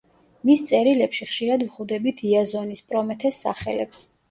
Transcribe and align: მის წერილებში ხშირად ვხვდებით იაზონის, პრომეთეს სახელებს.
მის 0.49 0.61
წერილებში 0.71 1.27
ხშირად 1.33 1.67
ვხვდებით 1.67 2.25
იაზონის, 2.31 2.85
პრომეთეს 2.91 3.41
სახელებს. 3.47 4.05